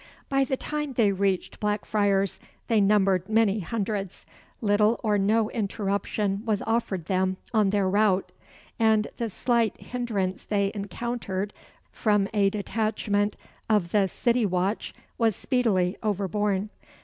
[0.29, 4.25] By the time they reached Blackfriars they numbered many hundreds.
[4.59, 8.31] Little or no interruption was offered them on their route;
[8.79, 11.53] and the slight hindrance they encountered
[11.91, 13.35] from a detachment
[13.69, 16.71] of the city watch was speedily overborne.